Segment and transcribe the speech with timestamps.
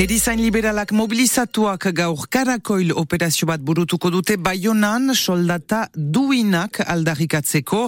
[0.00, 7.82] Erizain liberalak mobilizatuak gaur karakoil operazio bat burutuko dute baionan soldata duinak aldarrikatzeko.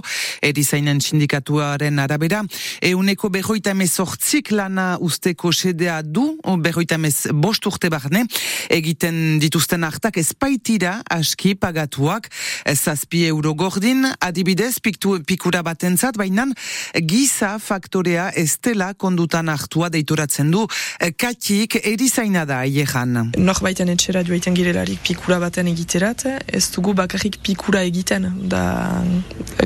[0.44, 2.42] Erizainen sindikatuaren arabera,
[2.84, 8.26] euneko berroita emezortzik lana usteko sedea du, berroita emez bost urte barne,
[8.68, 12.28] egiten dituzten hartak espaitira aski pagatuak,
[12.74, 16.44] zazpi euro gordin, adibidez piktu, pikura batentzat, baina
[17.08, 20.68] giza faktorea estela kondutan hartua deituratzen du,
[21.16, 23.30] katik erizaina da aiejan.
[23.38, 29.04] Nor baiten etxera joaiten girelarik pikura baten egiterat, ez dugu bakarrik pikura egiten, da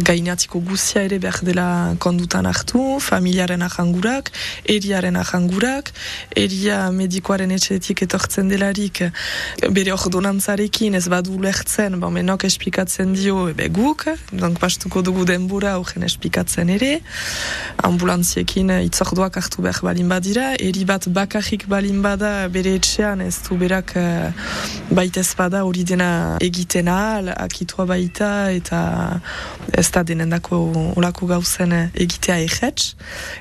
[0.05, 4.29] gainatziko guzia ere behar dela kondutan hartu, familiaren ahangurak,
[4.69, 5.93] eriaren ahangurak,
[6.37, 9.01] eria medikoaren etxetik etortzen delarik
[9.79, 15.79] bere ordonantzarekin ez badu lehtzen, ba menok esplikatzen dio ebe guk, donk pastuko dugu denbora
[15.81, 16.93] horren esplikatzen ere,
[17.89, 23.37] ambulantziekin itzorduak hartu behar balin badira, eri bat bakarrik balin bada bada bere etxean ez
[23.45, 24.33] du berak uh,
[24.97, 28.79] baita ez bada hori dena egiten ahal, akitua baita eta
[29.77, 30.57] ez da denendako
[30.97, 32.95] olako gauzen egitea egetz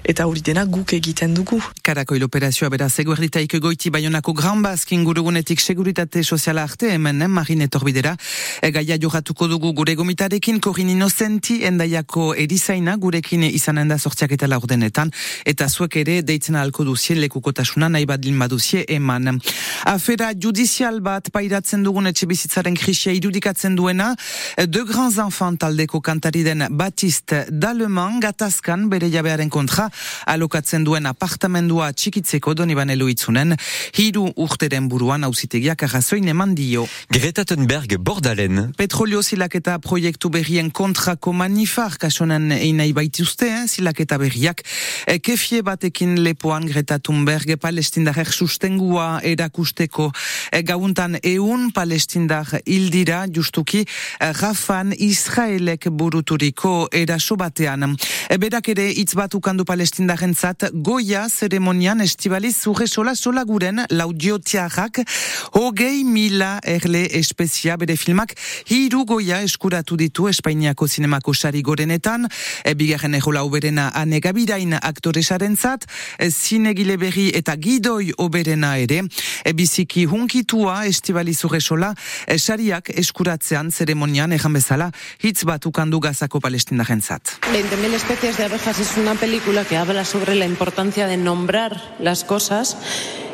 [0.04, 1.62] eta hori dena guk egiten dugu.
[1.86, 7.70] Karakoil operazioa beraz eguerditaik goiti baionako Gran Baskin gurugunetik seguritate soziala arte hemen eh, marine
[7.72, 8.16] torbidera
[8.62, 14.52] e, gaia johatuko dugu gure gomitarekin korin inozenti endaiako erizaina gurekin izanen da sortziak eta
[14.52, 15.14] laurdenetan
[15.46, 19.40] eta zuek ere deitzen ahalko duzien lekukotasuna nahi badin baduz dosie eman.
[19.86, 24.16] Afera judizial bat pairatzen dugun etxe bizitzaren krisia irudikatzen duena,
[24.58, 29.90] de grands enfants taldeko kantari den Batiste Daleman gatazkan bere jabearen kontra
[30.26, 33.56] alokatzen duen apartamendua txikitzeko doniban eloitzunen,
[33.98, 36.88] hiru urteren buruan hausitegiak arrazoin eman dio.
[37.14, 38.72] Greta Thunberg bordalen.
[38.78, 43.64] Petrolio zilaketa proiektu berrien kontrako manifar kasonen einai baituzte, eh?
[43.68, 44.66] zilaketa berriak.
[45.06, 50.12] E, kefie batekin lepoan Greta Thunberg palestindarek sustengua erakusteko
[50.52, 53.84] e, gauntan eun palestindar hildira justuki
[54.20, 57.96] Rafan Israelek buruturiko eraso batean.
[58.30, 63.84] E, berak ere hitz bat ukandu palestindaren zat goia zeremonian estibali zure sola sola guren
[63.90, 65.02] laudiotiarrak
[65.54, 67.76] hogei mila erle espezia.
[67.78, 68.36] Bere filmak
[68.72, 72.30] hiru goia eskuratu ditu Espainiako zinemako sari gorenetan.
[72.64, 75.86] E, bigarren egola uberena anegabirain aktoresaren zat
[76.18, 79.02] e, zinegile berri eta gidoi ober berena ere,
[79.44, 81.94] e, biziki hunkitua estibali zurresola,
[82.28, 84.92] e, sariak eskuratzean zeremonian ejan bezala,
[85.24, 87.40] hitz bat ukandu gazako palestina jentzat.
[87.52, 92.24] 20.000 especies de abejas es una película que habla sobre la importancia de nombrar las
[92.24, 92.78] cosas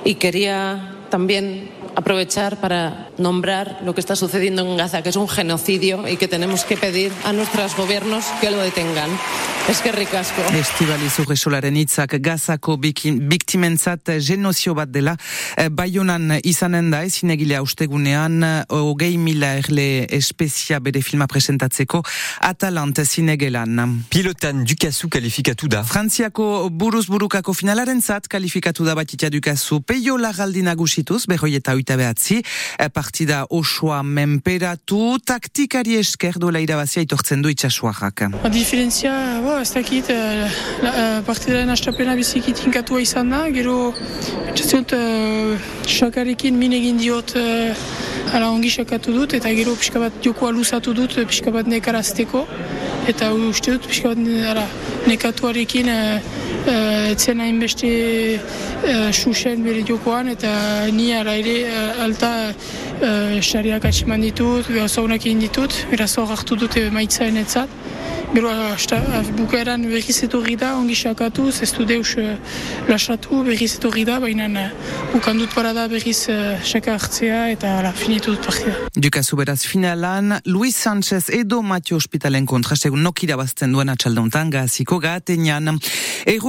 [0.05, 5.27] y quería también aprovechar para nombrar lo que está sucediendo en Gaza, que es un
[5.27, 9.09] genocidio y que tenemos que pedir a nuestros gobiernos que lo detengan.
[9.69, 10.41] Es que ricasco.
[10.57, 15.13] Estibali zurresolaren hitzak Gazako biktimentzat genozio bat dela.
[15.55, 18.41] Eh, Baionan izanen da, ezinegilea ustegunean,
[18.73, 22.01] hogei mila erle espezia bere filma presentatzeko,
[22.41, 23.77] Atalant zinegelan.
[24.09, 25.83] Pilotan dukazu kalifikatu da.
[25.85, 29.81] Frantziako buruz burukako finalaren zat kalifikatu da batitia dukazu.
[29.85, 32.41] Peio lagaldi nagusituz, behoi eta oita behatzi,
[32.77, 38.27] eh, partida osoa menperatu, taktikari esker duela irabazia itortzen du itxasuarrak.
[38.43, 40.45] A diferentzia, bo, ez dakit, uh,
[40.85, 43.93] uh, partidaren astapena biziki tinkatua izan da, gero,
[44.51, 50.21] etxaziont, uh, xakarekin min egin diot, uh, ala ongi xakatu dut, eta gero pixka bat
[50.23, 52.45] jokoa luzatu dut, pixka bat nekarazteko,
[53.09, 54.21] eta uste dut pixka bat
[54.53, 54.67] ala,
[55.09, 55.89] nekatuarekin
[56.67, 57.89] uh, etzen hain beste
[59.11, 60.51] susen bere jokoan eta
[60.91, 61.57] ni ara ere
[62.01, 62.31] alta
[63.41, 67.69] xariak atseman ditut, gauzaunak egin ditut, beraz hor hartu dute maitzaen etzat.
[68.31, 68.47] Gero,
[69.35, 72.13] bukaeran berriz etorri da, ongi sakatu, ez du deus
[72.87, 74.69] lasatu, berriz etorri da, baina
[75.17, 76.29] ukandut para da berriz
[76.63, 78.77] saka hartzea eta ala, finitu dut partida.
[78.95, 85.01] Dukazu beraz finalan, Luis Sanchez edo Matio Hospitalen kontra, segun nokira bazten duen atxaldauntan, gaziko
[85.03, 85.81] gatenean.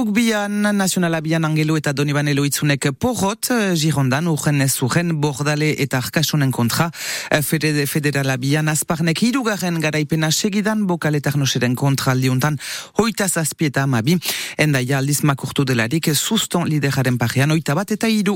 [0.03, 3.47] Errukbian, nazionala bian angelo eta doniban eloitzunek porrot,
[3.79, 6.89] Girondan, urgen ez urgen, bordale eta arkasunen kontra,
[7.47, 12.59] federala bian azparnek hirugarren garaipena segidan, bokaletak noseren kontraldiuntan
[12.99, 14.17] hoita zazpi eta amabi,
[14.57, 18.35] enda aldiz makurtu delarik suston lideraren parean hoita bat eta iru.